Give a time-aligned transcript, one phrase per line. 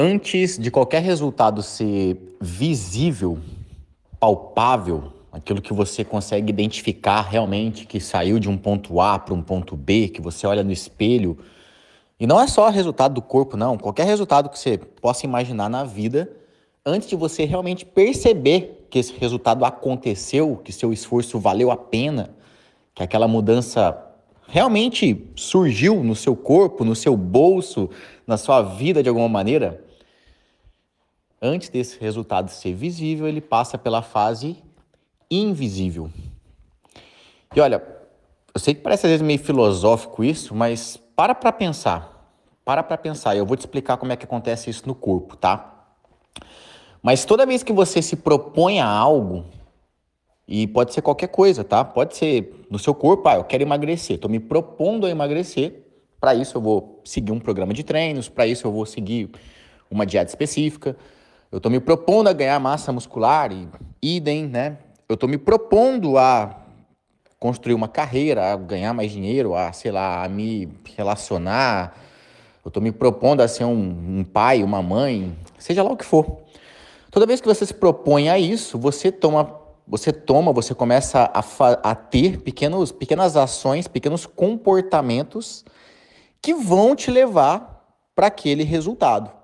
[0.00, 3.36] Antes de qualquer resultado ser visível,
[4.20, 9.42] palpável, aquilo que você consegue identificar realmente que saiu de um ponto A para um
[9.42, 11.36] ponto B, que você olha no espelho,
[12.20, 15.82] e não é só resultado do corpo, não, qualquer resultado que você possa imaginar na
[15.82, 16.30] vida,
[16.86, 22.30] antes de você realmente perceber que esse resultado aconteceu, que seu esforço valeu a pena,
[22.94, 24.00] que aquela mudança
[24.46, 27.90] realmente surgiu no seu corpo, no seu bolso,
[28.24, 29.87] na sua vida de alguma maneira,
[31.40, 34.56] antes desse resultado ser visível, ele passa pela fase
[35.30, 36.10] invisível.
[37.54, 37.82] E olha,
[38.54, 42.14] eu sei que parece às vezes meio filosófico isso, mas para para pensar.
[42.64, 43.36] Para para pensar.
[43.36, 45.86] Eu vou te explicar como é que acontece isso no corpo, tá?
[47.02, 49.44] Mas toda vez que você se propõe a algo,
[50.48, 51.84] e pode ser qualquer coisa, tá?
[51.84, 55.84] Pode ser no seu corpo, ah, eu quero emagrecer, estou me propondo a emagrecer.
[56.18, 59.30] Para isso eu vou seguir um programa de treinos, para isso eu vou seguir
[59.90, 60.96] uma dieta específica.
[61.50, 63.66] Eu estou me propondo a ganhar massa muscular e
[64.02, 64.76] idem, né?
[65.08, 66.54] Eu estou me propondo a
[67.40, 71.96] construir uma carreira, a ganhar mais dinheiro, a, sei lá, a me relacionar.
[72.62, 76.04] Eu estou me propondo a ser um, um pai, uma mãe, seja lá o que
[76.04, 76.42] for.
[77.10, 79.50] Toda vez que você se propõe a isso, você toma,
[79.86, 81.42] você toma, você começa a,
[81.82, 85.64] a ter pequenos, pequenas ações, pequenos comportamentos
[86.42, 89.37] que vão te levar para aquele resultado.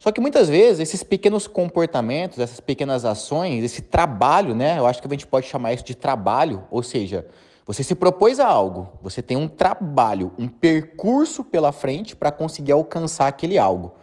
[0.00, 4.78] Só que muitas vezes esses pequenos comportamentos, essas pequenas ações, esse trabalho, né?
[4.78, 7.26] Eu acho que a gente pode chamar isso de trabalho, ou seja,
[7.66, 12.72] você se propôs a algo, você tem um trabalho, um percurso pela frente para conseguir
[12.72, 13.94] alcançar aquele algo.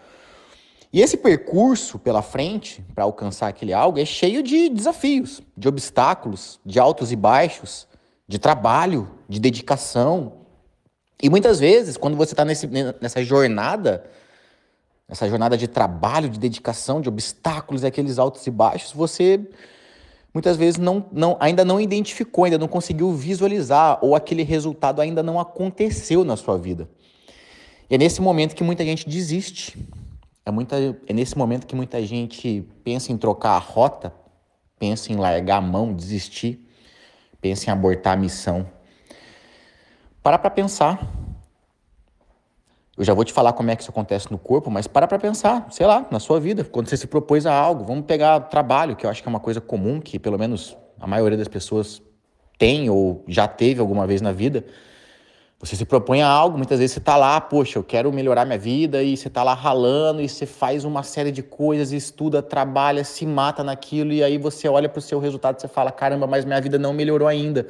[0.94, 6.60] E esse percurso pela frente para alcançar aquele algo é cheio de desafios, de obstáculos,
[6.64, 7.88] de altos e baixos,
[8.28, 10.34] de trabalho, de dedicação.
[11.22, 14.06] E muitas vezes, quando você está nessa jornada,
[15.08, 19.40] nessa jornada de trabalho, de dedicação, de obstáculos, aqueles altos e baixos, você
[20.34, 25.24] muitas vezes não, não, ainda não identificou, ainda não conseguiu visualizar, ou aquele resultado ainda
[25.24, 26.90] não aconteceu na sua vida.
[27.90, 29.78] E é nesse momento que muita gente desiste.
[30.46, 30.76] É, muita,
[31.08, 34.14] é nesse momento que muita gente pensa em trocar a rota,
[34.78, 36.66] pensa em largar a mão, desistir,
[37.42, 38.68] pensa em abortar a missão.
[40.22, 41.00] Para para pensar
[42.98, 45.20] eu já vou te falar como é que isso acontece no corpo, mas para para
[45.20, 48.96] pensar, sei lá, na sua vida, quando você se propôs a algo, vamos pegar trabalho,
[48.96, 52.02] que eu acho que é uma coisa comum, que pelo menos a maioria das pessoas
[52.58, 54.66] tem ou já teve alguma vez na vida.
[55.60, 58.58] Você se propõe a algo, muitas vezes você está lá, poxa, eu quero melhorar minha
[58.60, 63.04] vida, e você está lá ralando, e você faz uma série de coisas, estuda, trabalha,
[63.04, 66.28] se mata naquilo, e aí você olha para o seu resultado e você fala, caramba,
[66.28, 67.68] mas minha vida não melhorou ainda.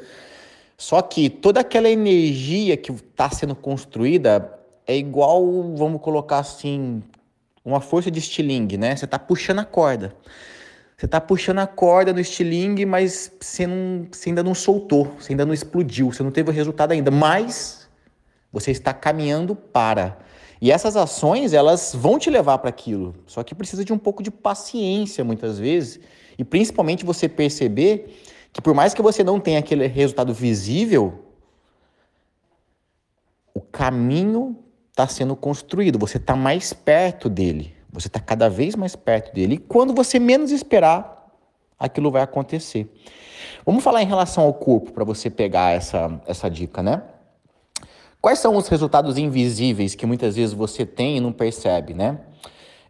[0.77, 4.56] Só que toda aquela energia que está sendo construída,
[4.87, 5.43] é igual,
[5.75, 7.03] vamos colocar assim,
[7.63, 8.95] uma força de estilingue, né?
[8.95, 10.15] Você está puxando a corda.
[10.97, 15.33] Você está puxando a corda no estilingue, mas você, não, você ainda não soltou, você
[15.33, 17.87] ainda não explodiu, você não teve o resultado ainda, mas
[18.51, 20.17] você está caminhando para.
[20.59, 23.13] E essas ações, elas vão te levar para aquilo.
[23.27, 25.99] Só que precisa de um pouco de paciência muitas vezes,
[26.37, 28.23] e principalmente você perceber
[28.53, 31.25] que por mais que você não tenha aquele resultado visível,
[33.53, 34.57] o caminho
[34.97, 39.53] está sendo construído, você está mais perto dele, você está cada vez mais perto dele.
[39.53, 41.31] E quando você menos esperar,
[41.77, 42.91] aquilo vai acontecer.
[43.63, 47.03] Vamos falar em relação ao corpo para você pegar essa, essa dica, né?
[48.19, 52.17] Quais são os resultados invisíveis que muitas vezes você tem e não percebe, né?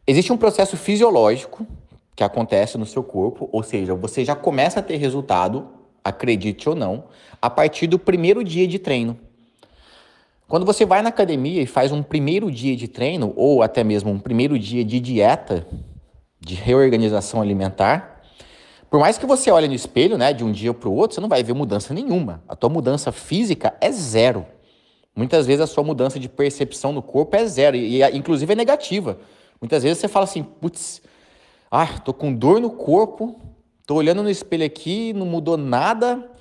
[0.07, 1.67] Existe um processo fisiológico
[2.15, 5.67] que acontece no seu corpo, ou seja, você já começa a ter resultado,
[6.01, 7.03] acredite ou não,
[7.41, 9.19] a partir do primeiro dia de treino.
[10.47, 14.09] Quando você vai na academia e faz um primeiro dia de treino, ou até mesmo
[14.09, 15.67] um primeiro dia de dieta,
[16.39, 18.21] de reorganização alimentar,
[18.89, 21.21] por mais que você olhe no espelho, né, de um dia para o outro, você
[21.21, 22.41] não vai ver mudança nenhuma.
[22.47, 24.45] A tua mudança física é zero.
[25.13, 29.19] Muitas vezes a sua mudança de percepção no corpo é zero, e, inclusive é negativa.
[29.59, 31.01] Muitas vezes você fala assim, putz,
[31.69, 33.41] ah, tô com dor no corpo,
[33.85, 36.31] tô olhando no espelho aqui, não mudou nada,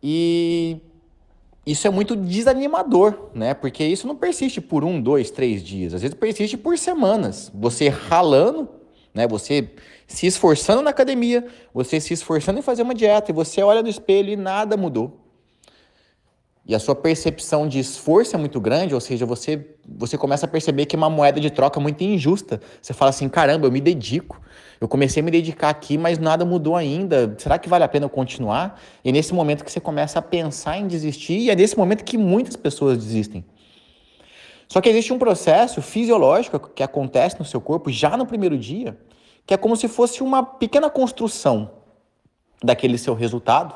[0.00, 0.80] e
[1.64, 3.54] isso é muito desanimador, né?
[3.54, 5.94] Porque isso não persiste por um, dois, três dias.
[5.94, 7.50] Às vezes persiste por semanas.
[7.54, 8.68] Você ralando,
[9.14, 9.28] né?
[9.28, 9.70] Você
[10.06, 13.88] se esforçando na academia, você se esforçando em fazer uma dieta, e você olha no
[13.88, 15.21] espelho e nada mudou.
[16.64, 20.48] E a sua percepção de esforço é muito grande, ou seja, você, você começa a
[20.48, 22.60] perceber que é uma moeda de troca muito injusta.
[22.80, 24.40] Você fala assim: caramba, eu me dedico,
[24.80, 27.34] eu comecei a me dedicar aqui, mas nada mudou ainda.
[27.36, 28.80] Será que vale a pena eu continuar?
[29.04, 32.04] E é nesse momento que você começa a pensar em desistir, e é nesse momento
[32.04, 33.44] que muitas pessoas desistem.
[34.68, 38.96] Só que existe um processo fisiológico que acontece no seu corpo já no primeiro dia,
[39.44, 41.72] que é como se fosse uma pequena construção
[42.62, 43.74] daquele seu resultado.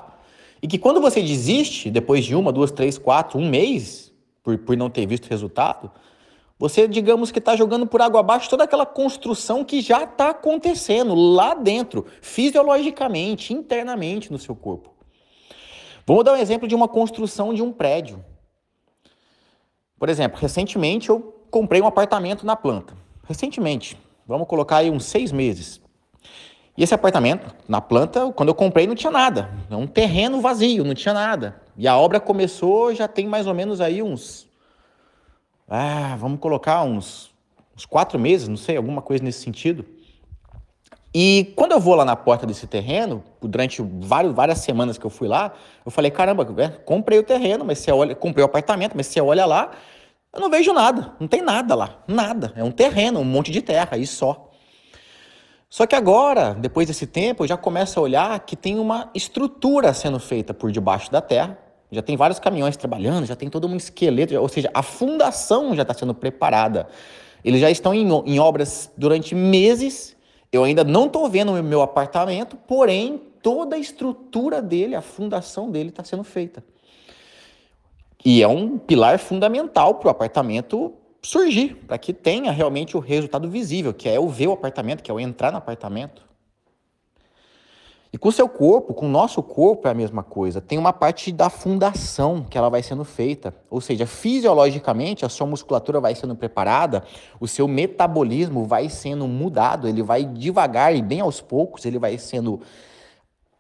[0.63, 4.13] E que quando você desiste, depois de uma, duas, três, quatro, um mês,
[4.43, 5.91] por, por não ter visto resultado,
[6.59, 11.15] você, digamos que está jogando por água abaixo toda aquela construção que já está acontecendo
[11.15, 14.95] lá dentro, fisiologicamente, internamente no seu corpo.
[16.07, 18.25] Vamos dar um exemplo de uma construção de um prédio.
[19.99, 21.21] Por exemplo, recentemente eu
[21.51, 22.97] comprei um apartamento na planta.
[23.25, 25.81] Recentemente, vamos colocar aí uns seis meses.
[26.77, 29.51] E esse apartamento, na planta, quando eu comprei, não tinha nada.
[29.71, 31.61] É um terreno vazio, não tinha nada.
[31.77, 34.47] E a obra começou já tem mais ou menos aí uns
[35.69, 37.31] ah, vamos colocar uns,
[37.77, 39.85] uns quatro meses, não sei, alguma coisa nesse sentido.
[41.13, 45.11] E quando eu vou lá na porta desse terreno, durante vários, várias semanas que eu
[45.11, 45.53] fui lá,
[45.85, 49.21] eu falei, caramba, é, comprei o terreno, mas você olha, comprei o apartamento, mas você
[49.21, 49.73] olha lá,
[50.33, 52.53] eu não vejo nada, não tem nada lá, nada.
[52.55, 54.46] É um terreno, um monte de terra, e só.
[55.69, 59.93] Só que agora, depois desse tempo, eu já começo a olhar que tem uma estrutura
[59.93, 61.59] sendo feita por debaixo da terra,
[61.91, 65.83] já tem vários caminhões trabalhando, já tem todo um esqueleto, ou seja, a fundação já
[65.83, 66.89] está sendo preparada.
[67.45, 70.17] Eles já estão em, em obras durante meses.
[70.53, 75.71] Eu ainda não estou vendo o meu apartamento, porém, toda a estrutura dele, a fundação
[75.71, 76.65] dele está sendo feita.
[78.25, 80.93] E é um pilar fundamental para o apartamento
[81.23, 85.11] surgir, para que tenha realmente o resultado visível, que é eu ver o apartamento, que
[85.11, 86.27] é eu entrar no apartamento.
[88.17, 90.59] E com o seu corpo, com o nosso corpo é a mesma coisa.
[90.59, 93.55] Tem uma parte da fundação que ela vai sendo feita.
[93.69, 97.05] Ou seja, fisiologicamente a sua musculatura vai sendo preparada,
[97.39, 102.17] o seu metabolismo vai sendo mudado, ele vai devagar e bem aos poucos, ele vai
[102.17, 102.63] sendo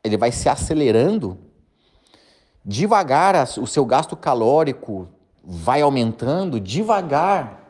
[0.02, 1.36] ele vai se acelerando.
[2.64, 5.08] Devagar o seu gasto calórico
[5.48, 7.62] vai aumentando, devagar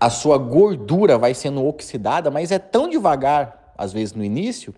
[0.00, 4.74] a sua gordura vai sendo oxidada, mas é tão devagar às vezes no início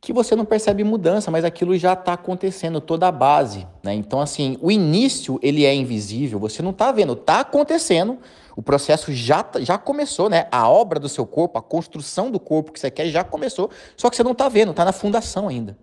[0.00, 3.66] que você não percebe mudança, mas aquilo já está acontecendo, toda a base.
[3.84, 3.94] Né?
[3.94, 8.18] Então, assim, o início ele é invisível, você não está vendo, está acontecendo,
[8.56, 10.48] o processo já, tá, já começou, né?
[10.50, 14.10] A obra do seu corpo, a construção do corpo que você quer já começou, só
[14.10, 15.78] que você não está vendo, está na fundação ainda.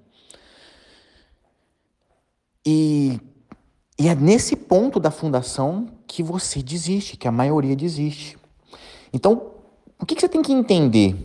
[2.66, 3.20] E,
[4.00, 8.38] e é nesse ponto da fundação que você desiste, que a maioria desiste.
[9.14, 9.52] Então,
[10.00, 11.16] o que, que você tem que entender?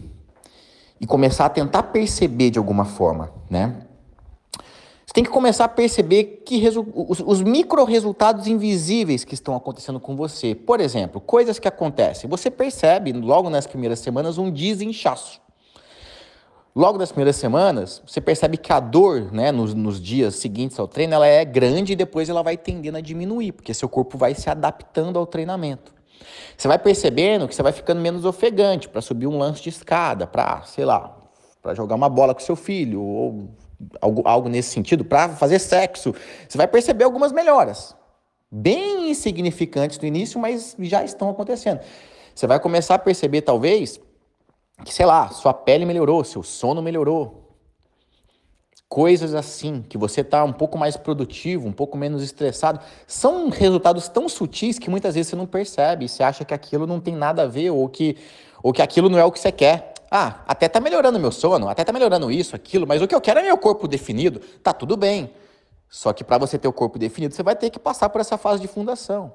[1.00, 3.76] e começar a tentar perceber de alguma forma, né?
[5.04, 10.00] Você tem que começar a perceber que os, os micro resultados invisíveis que estão acontecendo
[10.00, 10.54] com você.
[10.54, 12.28] Por exemplo, coisas que acontecem.
[12.30, 15.43] Você percebe logo nas primeiras semanas um desinchaço.
[16.76, 20.88] Logo nas primeiras semanas, você percebe que a dor, né, nos, nos, dias seguintes ao
[20.88, 24.34] treino, ela é grande e depois ela vai tendendo a diminuir, porque seu corpo vai
[24.34, 25.94] se adaptando ao treinamento.
[26.56, 30.26] Você vai percebendo que você vai ficando menos ofegante para subir um lance de escada,
[30.26, 31.16] para, sei lá,
[31.62, 33.50] para jogar uma bola com seu filho, ou
[34.00, 36.12] algo, algo nesse sentido, para fazer sexo.
[36.48, 37.94] Você vai perceber algumas melhoras,
[38.50, 41.78] bem insignificantes no início, mas já estão acontecendo.
[42.34, 44.00] Você vai começar a perceber, talvez,
[44.82, 47.44] que, sei lá, sua pele melhorou, seu sono melhorou,
[48.88, 54.08] coisas assim, que você está um pouco mais produtivo, um pouco menos estressado, são resultados
[54.08, 57.42] tão sutis que muitas vezes você não percebe, você acha que aquilo não tem nada
[57.42, 58.16] a ver ou que,
[58.62, 59.94] ou que aquilo não é o que você quer.
[60.10, 63.20] Ah, até tá melhorando meu sono, até tá melhorando isso, aquilo, mas o que eu
[63.20, 64.38] quero é meu corpo definido.
[64.62, 65.32] Tá tudo bem.
[65.88, 68.38] Só que para você ter o corpo definido, você vai ter que passar por essa
[68.38, 69.32] fase de fundação.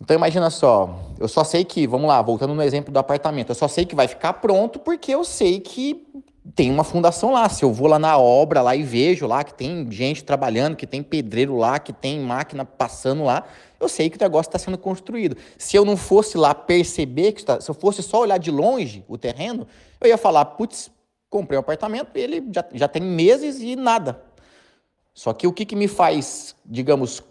[0.00, 3.54] Então imagina só, eu só sei que, vamos lá, voltando no exemplo do apartamento, eu
[3.54, 6.06] só sei que vai ficar pronto porque eu sei que
[6.54, 7.48] tem uma fundação lá.
[7.48, 10.86] Se eu vou lá na obra lá e vejo lá que tem gente trabalhando, que
[10.86, 13.44] tem pedreiro lá, que tem máquina passando lá,
[13.80, 15.36] eu sei que o negócio está sendo construído.
[15.58, 19.04] Se eu não fosse lá perceber que está, se eu fosse só olhar de longe
[19.08, 19.66] o terreno,
[20.00, 20.90] eu ia falar, putz,
[21.28, 24.22] comprei um apartamento, ele já, já tem meses e nada.
[25.12, 27.22] Só que o que, que me faz, digamos,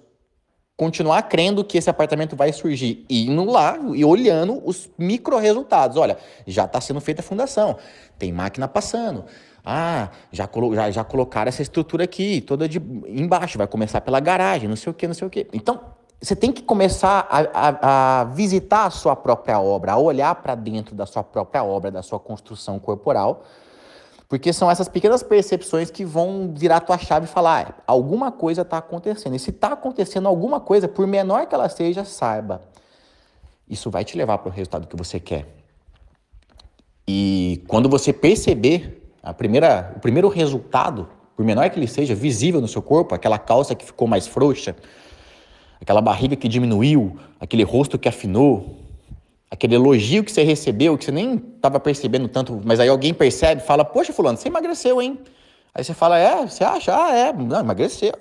[0.77, 5.97] continuar crendo que esse apartamento vai surgir, indo lá e olhando os micro resultados.
[5.97, 7.77] Olha, já está sendo feita a fundação,
[8.19, 9.25] tem máquina passando.
[9.63, 12.77] Ah, já, colo já, já colocaram essa estrutura aqui, toda de
[13.07, 15.47] embaixo, vai começar pela garagem, não sei o que, não sei o que.
[15.53, 15.81] Então,
[16.21, 20.55] você tem que começar a, a, a visitar a sua própria obra, a olhar para
[20.55, 23.43] dentro da sua própria obra, da sua construção corporal,
[24.27, 28.63] porque são essas pequenas percepções que vão virar tua chave e falar, ah, alguma coisa
[28.63, 29.35] está acontecendo.
[29.35, 32.61] E se está acontecendo alguma coisa, por menor que ela seja, saiba.
[33.69, 35.45] Isso vai te levar para o resultado que você quer.
[37.07, 42.59] E quando você perceber a primeira, o primeiro resultado, por menor que ele seja, visível
[42.59, 44.75] no seu corpo, aquela calça que ficou mais frouxa,
[45.79, 48.84] aquela barriga que diminuiu, aquele rosto que afinou,
[49.55, 53.61] aquele elogio que você recebeu, que você nem estava percebendo tanto, mas aí alguém percebe,
[53.61, 55.19] fala: Poxa, Fulano, você emagreceu, hein?
[55.73, 56.95] Aí você fala: É, você acha?
[56.95, 58.13] Ah, é, não, emagreceu.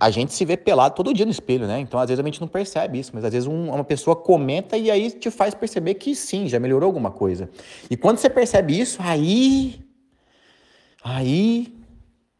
[0.00, 1.78] A gente se vê pelado todo dia no espelho, né?
[1.78, 4.76] Então, às vezes, a gente não percebe isso, mas às vezes um, uma pessoa comenta
[4.76, 7.48] e aí te faz perceber que sim, já melhorou alguma coisa.
[7.88, 9.80] E quando você percebe isso, aí.
[11.04, 11.72] Aí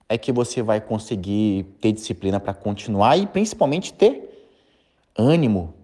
[0.08, 4.48] é que você vai conseguir ter disciplina para continuar e principalmente ter
[5.16, 5.74] ânimo,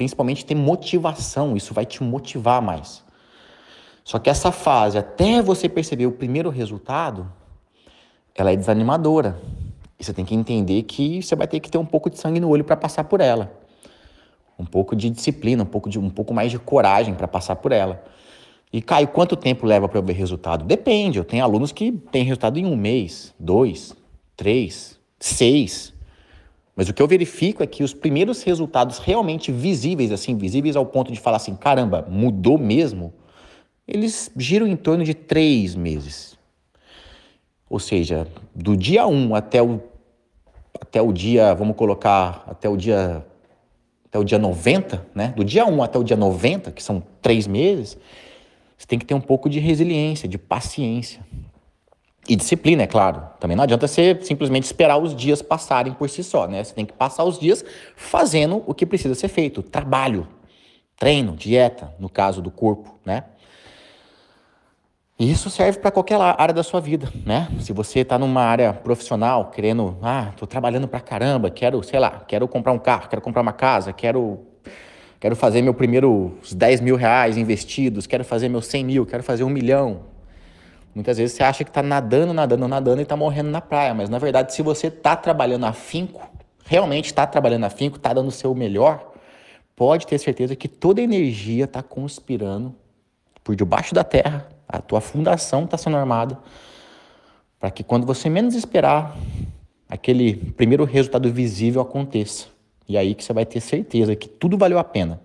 [0.00, 1.54] principalmente ter motivação.
[1.54, 3.04] Isso vai te motivar mais.
[4.02, 7.30] Só que essa fase, até você perceber o primeiro resultado,
[8.34, 9.38] ela é desanimadora.
[9.98, 12.40] E você tem que entender que você vai ter que ter um pouco de sangue
[12.40, 13.52] no olho para passar por ela.
[14.58, 17.70] Um pouco de disciplina, um pouco, de, um pouco mais de coragem para passar por
[17.70, 18.02] ela.
[18.72, 20.64] E, Caio, quanto tempo leva para eu ver resultado?
[20.64, 21.18] Depende.
[21.18, 23.94] Eu tenho alunos que têm resultado em um mês, dois,
[24.34, 25.92] três, seis.
[26.80, 30.86] Mas o que eu verifico é que os primeiros resultados realmente visíveis, assim, visíveis ao
[30.86, 33.12] ponto de falar assim, caramba, mudou mesmo,
[33.86, 36.38] eles giram em torno de três meses.
[37.68, 39.78] Ou seja, do dia 1 até o
[40.80, 43.26] até o dia, vamos colocar, até o dia
[44.06, 45.34] até o dia 90, né?
[45.36, 47.98] Do dia 1 até o dia 90, que são três meses,
[48.78, 51.20] você tem que ter um pouco de resiliência, de paciência.
[52.30, 53.24] E disciplina, é claro.
[53.40, 56.62] Também não adianta você simplesmente esperar os dias passarem por si só, né?
[56.62, 57.64] Você tem que passar os dias
[57.96, 59.64] fazendo o que precisa ser feito.
[59.64, 60.28] Trabalho,
[60.96, 63.24] treino, dieta, no caso do corpo, né?
[65.18, 67.48] E isso serve para qualquer área da sua vida, né?
[67.58, 72.22] Se você está numa área profissional, querendo, ah, estou trabalhando para caramba, quero, sei lá,
[72.28, 74.38] quero comprar um carro, quero comprar uma casa, quero,
[75.18, 79.42] quero fazer meu primeiro 10 mil reais investidos, quero fazer meus 100 mil, quero fazer
[79.42, 80.09] um milhão.
[80.94, 84.08] Muitas vezes você acha que está nadando, nadando, nadando e está morrendo na praia, mas
[84.08, 86.28] na verdade, se você está trabalhando afinco,
[86.64, 89.12] realmente está trabalhando afinco, está dando o seu melhor,
[89.76, 92.74] pode ter certeza que toda a energia está conspirando
[93.44, 96.38] por debaixo da terra a tua fundação está sendo armada
[97.58, 99.16] para que quando você menos esperar,
[99.88, 102.46] aquele primeiro resultado visível aconteça.
[102.88, 105.20] E aí que você vai ter certeza que tudo valeu a pena.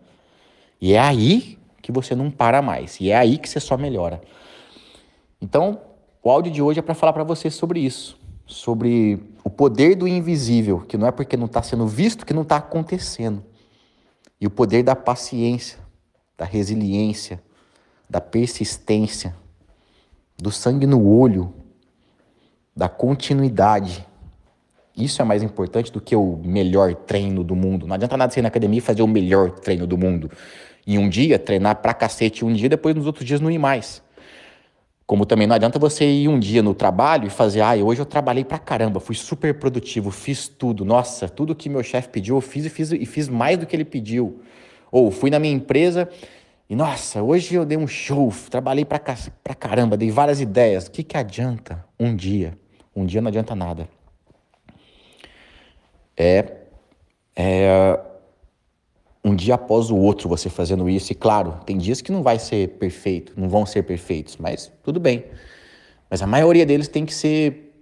[0.82, 3.00] E é aí que você não para mais.
[3.00, 4.22] E é aí que você só melhora.
[5.46, 5.80] Então,
[6.24, 10.08] o áudio de hoje é para falar para você sobre isso, sobre o poder do
[10.08, 13.44] invisível, que não é porque não está sendo visto que não está acontecendo.
[14.42, 15.78] E o poder da paciência,
[16.36, 17.40] da resiliência,
[18.10, 19.36] da persistência,
[20.36, 21.54] do sangue no olho,
[22.76, 24.04] da continuidade.
[24.98, 27.86] Isso é mais importante do que o melhor treino do mundo.
[27.86, 30.32] Não adianta nada você ir na academia e fazer o melhor treino do mundo.
[30.88, 34.04] E um dia treinar pra cacete um dia, depois nos outros dias não ir mais.
[35.06, 38.06] Como também não adianta você ir um dia no trabalho e fazer, ah, hoje eu
[38.06, 42.42] trabalhei pra caramba, fui super produtivo, fiz tudo, nossa, tudo que meu chefe pediu eu
[42.42, 44.42] fiz e fiz e fiz mais do que ele pediu.
[44.92, 46.10] Ou fui na minha empresa
[46.68, 50.88] e nossa, hoje eu dei um show, trabalhei pra, pra caramba, dei várias ideias.
[50.88, 52.58] O que, que adianta um dia?
[52.96, 53.88] Um dia não adianta nada.
[56.18, 56.52] É,
[57.36, 58.00] é
[59.46, 61.12] dia após o outro você fazendo isso.
[61.12, 65.00] E claro, tem dias que não vai ser perfeito, não vão ser perfeitos, mas tudo
[65.00, 65.26] bem.
[66.10, 67.74] Mas a maioria deles tem que ser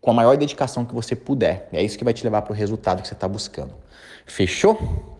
[0.00, 1.68] com a maior dedicação que você puder.
[1.72, 3.74] É isso que vai te levar para o resultado que você está buscando.
[4.26, 5.16] Fechou?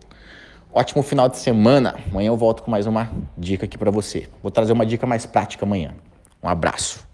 [0.71, 1.95] Ótimo final de semana.
[2.11, 4.29] Amanhã eu volto com mais uma dica aqui para você.
[4.41, 5.95] Vou trazer uma dica mais prática amanhã.
[6.43, 7.08] Um abraço.